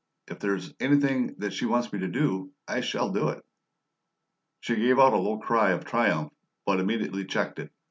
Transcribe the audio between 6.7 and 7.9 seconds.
immediately checked it.